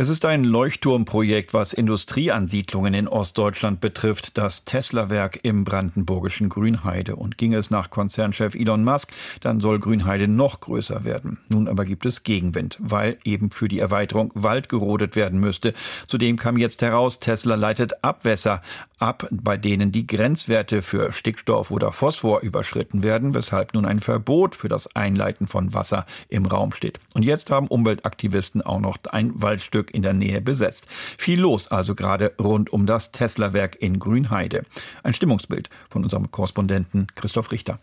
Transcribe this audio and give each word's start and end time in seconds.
Es 0.00 0.08
ist 0.08 0.24
ein 0.24 0.44
Leuchtturmprojekt, 0.44 1.52
was 1.52 1.74
Industrieansiedlungen 1.74 2.94
in 2.94 3.06
Ostdeutschland 3.06 3.82
betrifft, 3.82 4.38
das 4.38 4.64
Tesla-Werk 4.64 5.40
im 5.42 5.64
brandenburgischen 5.64 6.48
Grünheide. 6.48 7.16
Und 7.16 7.36
ging 7.36 7.52
es 7.52 7.70
nach 7.70 7.90
Konzernchef 7.90 8.54
Elon 8.54 8.82
Musk, 8.82 9.12
dann 9.42 9.60
soll 9.60 9.78
Grünheide 9.78 10.26
noch 10.26 10.60
größer 10.60 11.04
werden. 11.04 11.36
Nun 11.50 11.68
aber 11.68 11.84
gibt 11.84 12.06
es 12.06 12.22
Gegenwind, 12.22 12.78
weil 12.80 13.18
eben 13.24 13.50
für 13.50 13.68
die 13.68 13.78
Erweiterung 13.78 14.32
Wald 14.34 14.70
gerodet 14.70 15.16
werden 15.16 15.38
müsste. 15.38 15.74
Zudem 16.06 16.38
kam 16.38 16.56
jetzt 16.56 16.80
heraus, 16.80 17.20
Tesla 17.20 17.56
leitet 17.56 18.02
Abwässer 18.02 18.62
ab, 19.00 19.26
bei 19.30 19.56
denen 19.56 19.92
die 19.92 20.06
Grenzwerte 20.06 20.82
für 20.82 21.12
Stickstoff 21.12 21.70
oder 21.70 21.90
Phosphor 21.92 22.40
überschritten 22.40 23.02
werden, 23.02 23.34
weshalb 23.34 23.74
nun 23.74 23.86
ein 23.86 23.98
Verbot 23.98 24.54
für 24.54 24.68
das 24.68 24.94
Einleiten 24.94 25.46
von 25.46 25.74
Wasser 25.74 26.06
im 26.28 26.46
Raum 26.46 26.72
steht. 26.72 27.00
Und 27.14 27.22
jetzt 27.22 27.50
haben 27.50 27.66
Umweltaktivisten 27.66 28.62
auch 28.62 28.80
noch 28.80 28.98
ein 29.10 29.32
Waldstück 29.42 29.89
in 29.90 30.02
der 30.02 30.12
Nähe 30.12 30.40
besetzt. 30.40 30.86
Viel 31.18 31.40
los 31.40 31.68
also 31.68 31.94
gerade 31.94 32.32
rund 32.40 32.72
um 32.72 32.86
das 32.86 33.12
Tesla-Werk 33.12 33.76
in 33.80 33.98
Grünheide. 33.98 34.64
Ein 35.02 35.12
Stimmungsbild 35.12 35.70
von 35.88 36.02
unserem 36.02 36.30
Korrespondenten 36.30 37.06
Christoph 37.14 37.52
Richter. 37.52 37.78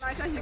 Weiter 0.00 0.24
hier 0.24 0.40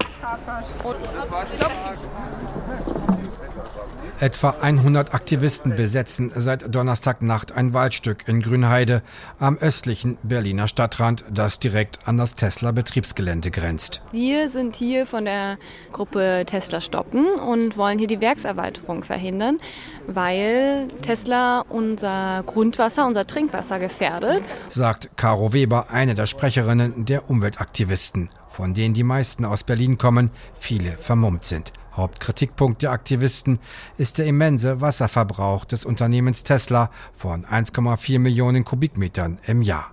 Etwa 4.19 4.55
100 4.63 5.13
Aktivisten 5.13 5.77
besetzen 5.77 6.33
seit 6.35 6.75
Donnerstagnacht 6.75 7.53
ein 7.53 7.75
Waldstück 7.75 8.27
in 8.27 8.41
Grünheide 8.41 9.03
am 9.39 9.59
östlichen 9.59 10.17
Berliner 10.23 10.69
Stadtrand, 10.69 11.23
das 11.31 11.59
direkt 11.61 12.09
an 12.09 12.17
das 12.17 12.35
Tesla-Betriebsgelände 12.35 13.51
grenzt. 13.51 14.01
Wir 14.13 14.49
sind 14.49 14.75
hier 14.75 15.05
von 15.05 15.27
der 15.27 15.59
Gruppe 15.93 16.45
Tesla 16.47 16.81
Stoppen 16.81 17.27
und 17.27 17.77
wollen 17.77 17.99
hier 17.99 18.09
die 18.09 18.23
Werkserweiterung 18.23 19.05
verhindern, 19.05 19.59
weil 20.07 20.89
Tesla 21.03 21.67
unser 21.69 22.43
Grundwasser, 22.47 23.07
unser 23.07 23.27
Trinkwasser 23.27 23.79
gefährdet. 23.79 24.43
Sagt 24.71 25.11
Caro 25.19 25.53
Weber, 25.53 25.91
eine 25.91 26.15
der 26.15 26.25
Sprecherinnen 26.25 27.05
der 27.05 27.29
Umweltaktivisten, 27.29 28.31
von 28.49 28.73
denen 28.73 28.95
die 28.95 29.03
meisten 29.03 29.45
aus 29.45 29.63
Berlin 29.63 29.99
kommen, 29.99 30.31
viele 30.59 30.93
vermummt 30.93 31.45
sind. 31.45 31.75
Hauptkritikpunkt 31.97 32.83
der 32.83 32.93
Aktivisten 32.93 33.59
ist 33.97 34.19
der 34.19 34.27
immense 34.27 34.81
Wasserverbrauch 34.81 35.65
des 35.65 35.85
Unternehmens 35.85 36.45
Tesla 36.45 36.91
von 37.13 37.45
1,4 37.45 38.19
Millionen 38.19 38.65
Kubikmetern 38.65 39.39
im 39.47 39.63
Jahr. 39.63 39.93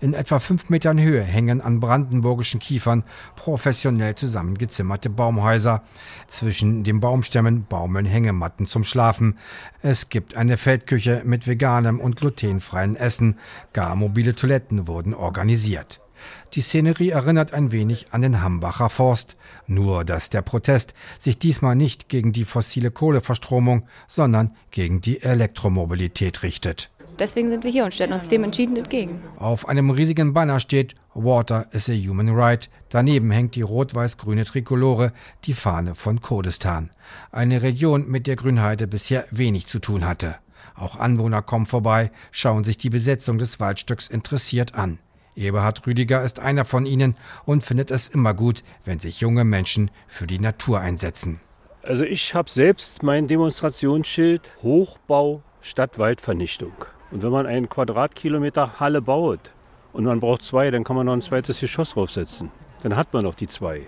In 0.00 0.12
etwa 0.12 0.38
fünf 0.38 0.68
Metern 0.68 1.00
Höhe 1.00 1.22
hängen 1.22 1.60
an 1.60 1.80
brandenburgischen 1.80 2.60
Kiefern 2.60 3.04
professionell 3.36 4.14
zusammengezimmerte 4.14 5.08
Baumhäuser. 5.08 5.82
Zwischen 6.28 6.84
den 6.84 7.00
Baumstämmen 7.00 7.64
baumeln 7.64 8.06
Hängematten 8.06 8.66
zum 8.66 8.84
Schlafen. 8.84 9.38
Es 9.80 10.10
gibt 10.10 10.36
eine 10.36 10.56
Feldküche 10.56 11.22
mit 11.24 11.46
veganem 11.46 12.00
und 12.00 12.16
glutenfreien 12.16 12.96
Essen. 12.96 13.38
Gar 13.72 13.96
mobile 13.96 14.34
Toiletten 14.34 14.86
wurden 14.86 15.14
organisiert. 15.14 16.01
Die 16.54 16.60
Szenerie 16.60 17.10
erinnert 17.10 17.54
ein 17.54 17.72
wenig 17.72 18.06
an 18.12 18.22
den 18.22 18.42
Hambacher 18.42 18.90
Forst, 18.90 19.36
nur 19.66 20.04
dass 20.04 20.30
der 20.30 20.42
Protest 20.42 20.94
sich 21.18 21.38
diesmal 21.38 21.76
nicht 21.76 22.08
gegen 22.08 22.32
die 22.32 22.44
fossile 22.44 22.90
Kohleverstromung, 22.90 23.86
sondern 24.06 24.54
gegen 24.70 25.00
die 25.00 25.22
Elektromobilität 25.22 26.42
richtet. 26.42 26.90
Deswegen 27.18 27.50
sind 27.50 27.62
wir 27.62 27.70
hier 27.70 27.84
und 27.84 27.94
stellen 27.94 28.12
uns 28.12 28.28
dem 28.28 28.42
entschieden 28.42 28.76
entgegen. 28.76 29.22
Auf 29.36 29.68
einem 29.68 29.90
riesigen 29.90 30.32
Banner 30.32 30.60
steht 30.60 30.94
Water 31.14 31.66
is 31.72 31.88
a 31.88 31.92
human 31.92 32.30
right. 32.30 32.70
Daneben 32.88 33.30
hängt 33.30 33.54
die 33.54 33.62
rot-weiß-grüne 33.62 34.44
Trikolore, 34.44 35.12
die 35.44 35.52
Fahne 35.52 35.94
von 35.94 36.22
Kurdistan. 36.22 36.90
Eine 37.30 37.62
Region, 37.62 38.08
mit 38.08 38.26
der 38.26 38.36
Grünheide 38.36 38.86
bisher 38.86 39.26
wenig 39.30 39.66
zu 39.66 39.78
tun 39.78 40.06
hatte. 40.06 40.36
Auch 40.74 40.96
Anwohner 40.96 41.42
kommen 41.42 41.66
vorbei, 41.66 42.10
schauen 42.30 42.64
sich 42.64 42.78
die 42.78 42.90
Besetzung 42.90 43.38
des 43.38 43.60
Waldstücks 43.60 44.08
interessiert 44.08 44.74
an. 44.74 44.98
Eberhard 45.36 45.86
Rüdiger 45.86 46.22
ist 46.22 46.40
einer 46.40 46.64
von 46.64 46.86
ihnen 46.86 47.16
und 47.44 47.64
findet 47.64 47.90
es 47.90 48.08
immer 48.08 48.34
gut, 48.34 48.62
wenn 48.84 49.00
sich 49.00 49.20
junge 49.20 49.44
Menschen 49.44 49.90
für 50.06 50.26
die 50.26 50.38
Natur 50.38 50.80
einsetzen. 50.80 51.40
Also 51.82 52.04
ich 52.04 52.34
habe 52.34 52.50
selbst 52.50 53.02
mein 53.02 53.26
Demonstrationsschild 53.26 54.42
Hochbau 54.62 55.42
Stadtwaldvernichtung. 55.62 56.72
Und 57.10 57.22
wenn 57.22 57.30
man 57.30 57.46
einen 57.46 57.68
Quadratkilometer 57.68 58.80
Halle 58.80 59.02
baut 59.02 59.52
und 59.92 60.04
man 60.04 60.20
braucht 60.20 60.42
zwei, 60.42 60.70
dann 60.70 60.84
kann 60.84 60.96
man 60.96 61.06
noch 61.06 61.12
ein 61.12 61.22
zweites 61.22 61.60
Geschoss 61.60 61.94
draufsetzen. 61.94 62.50
Dann 62.82 62.96
hat 62.96 63.12
man 63.12 63.22
noch 63.22 63.34
die 63.34 63.46
zwei. 63.46 63.86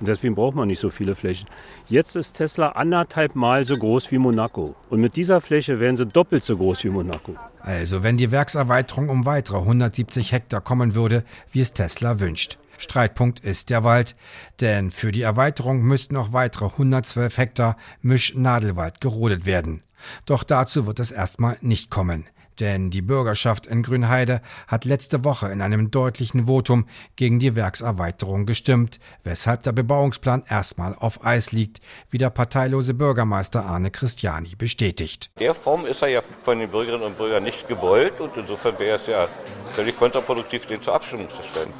Und 0.00 0.08
deswegen 0.08 0.34
braucht 0.34 0.54
man 0.54 0.68
nicht 0.68 0.80
so 0.80 0.90
viele 0.90 1.14
Flächen. 1.14 1.48
Jetzt 1.88 2.16
ist 2.16 2.34
Tesla 2.34 2.68
anderthalb 2.70 3.34
Mal 3.34 3.64
so 3.64 3.76
groß 3.76 4.10
wie 4.12 4.18
Monaco. 4.18 4.74
Und 4.90 5.00
mit 5.00 5.16
dieser 5.16 5.40
Fläche 5.40 5.80
wären 5.80 5.96
sie 5.96 6.06
doppelt 6.06 6.44
so 6.44 6.56
groß 6.56 6.84
wie 6.84 6.90
Monaco. 6.90 7.34
Also 7.60 8.02
wenn 8.02 8.16
die 8.16 8.30
Werkserweiterung 8.30 9.08
um 9.08 9.26
weitere 9.26 9.58
170 9.58 10.32
Hektar 10.32 10.60
kommen 10.60 10.94
würde, 10.94 11.24
wie 11.50 11.60
es 11.60 11.72
Tesla 11.72 12.20
wünscht. 12.20 12.58
Streitpunkt 12.78 13.40
ist 13.40 13.70
der 13.70 13.82
Wald, 13.82 14.14
denn 14.60 14.92
für 14.92 15.10
die 15.10 15.22
Erweiterung 15.22 15.82
müssten 15.82 16.14
noch 16.14 16.32
weitere 16.32 16.66
112 16.66 17.36
Hektar 17.36 17.76
Mischnadelwald 18.02 19.00
gerodet 19.00 19.46
werden. 19.46 19.82
Doch 20.26 20.44
dazu 20.44 20.86
wird 20.86 21.00
es 21.00 21.10
erstmal 21.10 21.56
nicht 21.60 21.90
kommen. 21.90 22.26
Denn 22.60 22.90
die 22.90 23.02
Bürgerschaft 23.02 23.66
in 23.66 23.82
Grünheide 23.82 24.40
hat 24.66 24.84
letzte 24.84 25.24
Woche 25.24 25.48
in 25.48 25.62
einem 25.62 25.90
deutlichen 25.90 26.46
Votum 26.46 26.86
gegen 27.16 27.38
die 27.38 27.54
Werkserweiterung 27.54 28.46
gestimmt, 28.46 28.98
weshalb 29.24 29.62
der 29.62 29.72
Bebauungsplan 29.72 30.42
erstmal 30.48 30.94
auf 30.94 31.24
Eis 31.24 31.52
liegt, 31.52 31.80
wie 32.10 32.18
der 32.18 32.30
parteilose 32.30 32.94
Bürgermeister 32.94 33.64
Arne 33.64 33.90
Christiani 33.90 34.54
bestätigt. 34.56 35.30
Der 35.38 35.54
Form 35.54 35.86
ist 35.86 36.02
er 36.02 36.08
ja 36.08 36.22
von 36.42 36.58
den 36.58 36.70
Bürgerinnen 36.70 37.04
und 37.04 37.18
Bürgern 37.18 37.44
nicht 37.44 37.68
gewollt 37.68 38.20
und 38.20 38.36
insofern 38.36 38.78
wäre 38.78 38.96
es 38.96 39.06
ja 39.06 39.28
völlig 39.72 39.96
kontraproduktiv, 39.96 40.66
den 40.66 40.82
zur 40.82 40.94
Abstimmung 40.94 41.30
zu 41.30 41.42
stellen. 41.42 41.72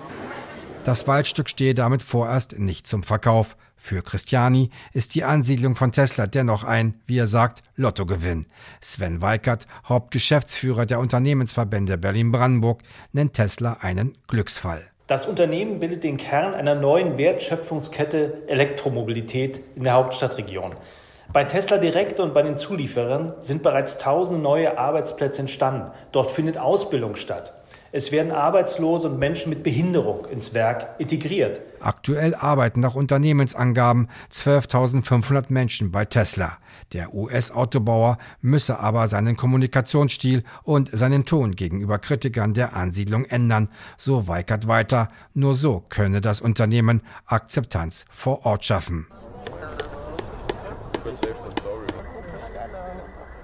Das 0.84 1.06
Waldstück 1.06 1.50
stehe 1.50 1.74
damit 1.74 2.02
vorerst 2.02 2.58
nicht 2.58 2.86
zum 2.86 3.02
Verkauf. 3.02 3.56
Für 3.78 4.02
Christiani 4.02 4.70
ist 4.92 5.14
die 5.14 5.24
Ansiedlung 5.24 5.76
von 5.76 5.92
Tesla 5.92 6.26
dennoch 6.26 6.64
ein, 6.64 7.00
wie 7.06 7.18
er 7.18 7.26
sagt, 7.26 7.62
Lottogewinn. 7.76 8.46
Sven 8.82 9.22
Weikert, 9.22 9.66
Hauptgeschäftsführer 9.88 10.84
der 10.84 10.98
Unternehmensverbände 10.98 11.96
Berlin-Brandenburg, 11.96 12.82
nennt 13.12 13.34
Tesla 13.34 13.78
einen 13.80 14.18
Glücksfall. 14.26 14.84
Das 15.06 15.24
Unternehmen 15.24 15.78
bildet 15.78 16.04
den 16.04 16.18
Kern 16.18 16.52
einer 16.52 16.74
neuen 16.74 17.16
Wertschöpfungskette 17.16 18.42
Elektromobilität 18.46 19.62
in 19.74 19.84
der 19.84 19.94
Hauptstadtregion. 19.94 20.74
Bei 21.32 21.44
Tesla 21.44 21.78
Direkt 21.78 22.20
und 22.20 22.34
bei 22.34 22.42
den 22.42 22.56
Zulieferern 22.56 23.32
sind 23.40 23.62
bereits 23.62 23.98
tausende 23.98 24.42
neue 24.42 24.76
Arbeitsplätze 24.76 25.42
entstanden. 25.42 25.90
Dort 26.12 26.30
findet 26.30 26.58
Ausbildung 26.58 27.16
statt. 27.16 27.57
Es 27.90 28.12
werden 28.12 28.32
Arbeitslose 28.32 29.08
und 29.08 29.18
Menschen 29.18 29.48
mit 29.48 29.62
Behinderung 29.62 30.26
ins 30.30 30.52
Werk 30.52 30.88
integriert. 30.98 31.60
Aktuell 31.80 32.34
arbeiten 32.34 32.80
nach 32.80 32.94
Unternehmensangaben 32.94 34.08
12.500 34.30 35.46
Menschen 35.48 35.90
bei 35.90 36.04
Tesla. 36.04 36.58
Der 36.92 37.14
US-Autobauer 37.14 38.18
müsse 38.42 38.78
aber 38.78 39.08
seinen 39.08 39.36
Kommunikationsstil 39.36 40.44
und 40.64 40.90
seinen 40.92 41.24
Ton 41.24 41.56
gegenüber 41.56 41.98
Kritikern 41.98 42.52
der 42.52 42.76
Ansiedlung 42.76 43.24
ändern, 43.24 43.68
so 43.96 44.28
Weikert 44.28 44.68
weiter. 44.68 45.08
Nur 45.32 45.54
so 45.54 45.82
könne 45.88 46.20
das 46.20 46.42
Unternehmen 46.42 47.02
Akzeptanz 47.26 48.04
vor 48.10 48.44
Ort 48.44 48.66
schaffen. 48.66 49.06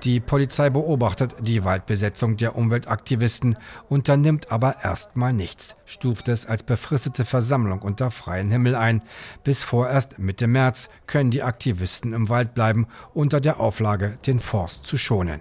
Die 0.05 0.21
Polizei 0.21 0.69
beobachtet 0.69 1.35
die 1.41 1.65
Waldbesetzung 1.65 2.37
der 2.37 2.57
Umweltaktivisten, 2.57 3.57
unternimmt 3.89 4.53
aber 4.53 4.85
erstmal 4.85 5.33
nichts, 5.33 5.77
stuft 5.87 6.29
es 6.29 6.45
als 6.45 6.63
befristete 6.63 7.25
Versammlung 7.25 7.81
unter 7.81 8.11
freiem 8.11 8.51
Himmel 8.51 8.75
ein. 8.75 9.03
Bis 9.45 9.63
vorerst 9.63 10.19
Mitte 10.19 10.47
März 10.47 10.91
können 11.07 11.31
die 11.31 11.43
Aktivisten 11.43 12.13
im 12.13 12.29
Wald 12.29 12.53
bleiben, 12.55 12.87
unter 13.15 13.41
der 13.41 13.61
Auflage, 13.61 14.19
den 14.27 14.41
Forst 14.41 14.87
zu 14.87 14.99
schonen. 14.99 15.41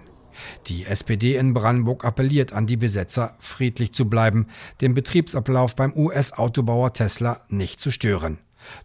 Die 0.66 0.86
SPD 0.86 1.36
in 1.36 1.52
Brandenburg 1.52 2.04
appelliert 2.06 2.54
an 2.54 2.66
die 2.66 2.78
Besetzer, 2.78 3.36
friedlich 3.40 3.92
zu 3.92 4.08
bleiben, 4.08 4.46
den 4.80 4.94
Betriebsablauf 4.94 5.76
beim 5.76 5.92
US-Autobauer 5.94 6.94
Tesla 6.94 7.42
nicht 7.50 7.80
zu 7.80 7.90
stören. 7.90 8.38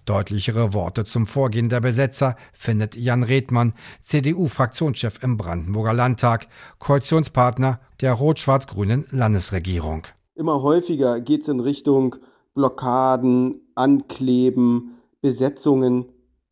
Deutlichere 0.05 0.73
Worte 0.73 1.05
zum 1.05 1.27
Vorgehen 1.27 1.69
der 1.69 1.81
Besetzer 1.81 2.35
findet 2.53 2.95
Jan 2.95 3.23
Redmann, 3.23 3.73
CDU-Fraktionschef 4.01 5.23
im 5.23 5.37
Brandenburger 5.37 5.93
Landtag, 5.93 6.47
Koalitionspartner 6.79 7.79
der 8.01 8.13
rot-schwarz-grünen 8.13 9.05
Landesregierung. 9.11 10.07
Immer 10.35 10.61
häufiger 10.61 11.19
geht 11.19 11.41
es 11.41 11.47
in 11.47 11.59
Richtung 11.59 12.15
Blockaden, 12.53 13.61
Ankleben, 13.75 14.99
Besetzungen. 15.21 16.05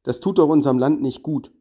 Das 0.03 0.19
tut 0.19 0.37
doch 0.37 0.49
unserem 0.49 0.77
Land 0.77 1.01
nicht 1.01 1.23
gut. 1.23 1.51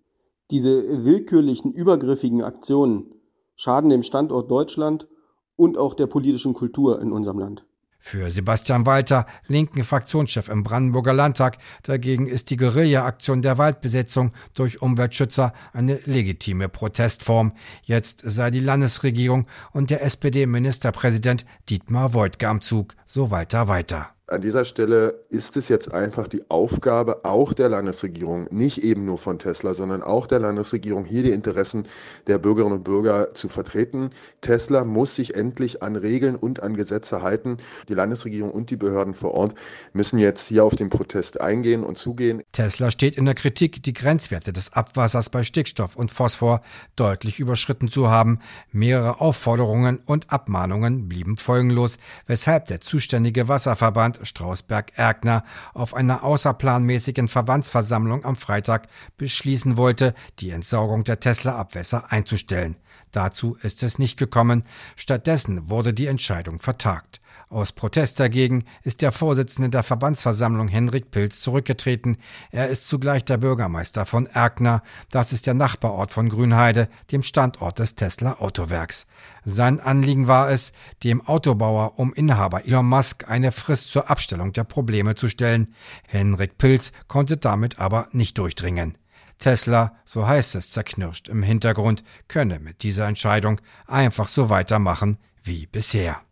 Diese 0.51 1.05
willkürlichen, 1.05 1.73
übergriffigen 1.73 2.43
Aktionen 2.43 3.15
schaden 3.57 3.91
dem 3.91 4.03
Standort 4.03 4.51
Deutschland 4.51 5.09
und 5.57 5.79
auch 5.79 5.95
der 5.95 6.07
politischen 6.07 6.55
Kultur 6.55 7.01
in 7.01 7.13
unserem 7.13 7.39
Land. 7.39 7.67
Für 8.09 8.31
Sebastian 8.31 8.87
Walter, 8.87 9.27
linken 9.49 9.83
Fraktionschef 9.83 10.49
im 10.49 10.63
Brandenburger 10.63 11.13
Landtag, 11.13 11.59
dagegen 11.83 12.29
ist 12.29 12.51
die 12.51 12.57
Guerilla-Aktion 12.57 13.43
der 13.43 13.59
Waldbesetzung 13.59 14.31
durch 14.55 14.81
Umweltschützer 14.81 15.53
eine 15.73 15.99
legitime 16.05 16.69
Protestform. 16.69 17.51
Jetzt 17.83 18.23
sei 18.25 18.53
die 18.53 18.61
Landesregierung 18.61 19.49
und 19.73 19.91
der 19.91 20.05
SPD-Ministerpräsident 20.05 21.47
Dietmar 21.69 22.15
Woidke 22.15 22.47
am 22.47 22.63
Zug, 22.63 22.95
so 23.07 23.33
Walter 23.33 23.67
weiter. 23.67 24.16
An 24.29 24.41
dieser 24.41 24.65
Stelle 24.65 25.23
ist 25.31 25.57
es 25.57 25.69
jetzt 25.69 25.95
einfach 25.95 26.27
die 26.27 26.51
Aufgabe 26.51 27.25
auch 27.25 27.53
der 27.53 27.69
Landesregierung, 27.69 28.49
nicht 28.51 28.83
eben 28.83 29.05
nur 29.05 29.19
von 29.19 29.39
Tesla, 29.39 29.73
sondern 29.73 30.03
auch 30.03 30.27
der 30.27 30.41
Landesregierung, 30.41 31.05
hier 31.05 31.23
die 31.23 31.31
Interessen 31.31 31.87
der 32.27 32.39
Bürgerinnen 32.39 32.79
und 32.79 32.83
Bürger 32.83 33.35
zu 33.35 33.49
vertreten. 33.49 34.11
Tesla 34.41 34.85
muss 34.85 35.15
sich 35.15 35.37
endlich 35.37 35.81
an 35.85 35.95
Regeln 35.95 36.35
und 36.35 36.61
an 36.61 36.75
Gesetze 36.75 37.23
halten. 37.23 37.59
Die 37.89 37.95
Landesregierung 37.95 38.51
und 38.51 38.71
die 38.71 38.77
Behörden 38.77 39.15
vor 39.15 39.33
Ort 39.33 39.55
müssen 39.93 40.19
jetzt 40.19 40.49
hier 40.49 40.65
auf 40.65 40.75
den 40.75 40.91
Protest 40.91 41.41
eingehen 41.41 41.85
und 41.85 41.97
zugehen. 41.97 42.43
Tesla 42.51 42.91
steht 42.91 43.17
in 43.17 43.27
der 43.27 43.37
Kritik, 43.37 43.85
die 43.85 43.95
Grenzwerte 43.95 44.53
des 44.53 44.73
Abwassers 44.73 45.31
bei 45.31 45.45
Stickstoff 45.45 45.95
und 45.95 46.11
Phosphor 46.11 46.63
deutlich 46.97 47.39
überschritten 47.39 47.91
zu 47.91 48.09
haben. 48.09 48.41
Mehrere 48.73 49.21
Aufforderungen 49.21 50.01
und 50.05 50.33
Abmahnungen 50.33 51.09
blieben 51.09 51.37
folgenlos, 51.37 51.97
weshalb 52.27 52.67
der 52.67 52.81
zuständige 52.81 53.47
Wasserverband 53.47 54.16
Strausberg-Erkner 54.23 55.45
auf 55.75 55.95
einer 55.95 56.25
außerplanmäßigen 56.25 57.29
Verbandsversammlung 57.29 58.25
am 58.25 58.37
Freitag 58.37 58.89
beschließen 59.17 59.77
wollte, 59.77 60.15
die 60.39 60.51
Entsaugung 60.51 61.05
der 61.05 61.21
Tesla-Abwässer 61.21 62.13
einzustellen. 62.13 62.77
Dazu 63.13 63.57
ist 63.63 63.83
es 63.83 63.99
nicht 63.99 64.19
gekommen. 64.19 64.65
Stattdessen 64.95 65.71
wurde 65.71 65.95
die 65.95 66.07
Entscheidung 66.07 66.59
vertagt. 66.59 67.21
Aus 67.49 67.71
Protest 67.71 68.19
dagegen 68.19 68.65
ist 68.83 69.03
der 69.03 69.13
Vorsitzende 69.13 69.71
der 69.71 69.85
Verbandsversammlung 69.85 70.67
Henrik 70.67 71.13
Pilz 71.13 71.41
zurückgetreten. 71.41 72.17
Er 72.51 72.69
ist 72.69 72.89
zugleich 72.89 73.25
der 73.25 73.37
Bürgermeister 73.37 74.05
von 74.05 74.27
Erkner. 74.27 74.83
Das 75.13 75.33
ist 75.33 75.47
der 75.47 75.55
Nachbarort 75.55 76.11
von 76.11 76.29
Grünheide, 76.29 76.89
dem 77.13 77.23
Standort 77.23 77.79
des 77.79 77.95
Tesla 77.95 78.41
Autowerks. 78.41 79.07
Sein 79.45 79.79
Anliegen 79.79 80.27
war 80.27 80.51
es, 80.51 80.73
dem 81.05 81.25
Autobauer 81.25 82.01
um 82.01 82.13
Inhaber 82.13 82.67
Elon 82.67 82.87
Musk 82.87 83.31
eine 83.31 83.53
Frist 83.53 83.91
zur 83.91 84.11
Abstellung 84.11 84.53
der 84.53 84.65
Probleme 84.65 85.15
zu 85.15 85.29
stellen. 85.29 85.73
Henrik 86.09 86.59
Pilz 86.59 86.91
konnte 87.07 87.37
damit 87.37 87.79
aber 87.79 88.09
nicht 88.11 88.39
durchdringen. 88.39 88.99
Tesla, 89.39 89.95
so 90.05 90.27
heißt 90.27 90.57
es 90.57 90.71
zerknirscht 90.73 91.29
im 91.29 91.45
Hintergrund, 91.45 92.03
könne 92.27 92.59
mit 92.59 92.83
dieser 92.83 93.07
Entscheidung 93.07 93.61
einfach 93.87 94.27
so 94.27 94.51
weitermachen 94.51 95.19
wie 95.45 95.67
bisher. 95.67 96.26